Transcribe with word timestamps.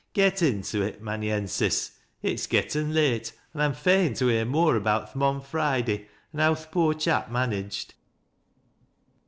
Get 0.13 0.41
into 0.41 0.81
it, 0.81 0.99
Mauny 0.99 1.29
ensis. 1.29 1.99
It's 2.23 2.47
getten 2.47 2.91
late, 2.91 3.33
and 3.53 3.61
I'm 3.61 3.75
fain 3.75 4.13
tc 4.13 4.27
hear 4.31 4.45
more 4.45 4.75
about 4.75 5.13
th' 5.13 5.15
mon 5.15 5.39
Friday, 5.41 6.07
an' 6.33 6.39
how 6.39 6.55
th' 6.55 6.71
pooi 6.71 6.99
chap 6.99 7.29
managed." 7.29 7.93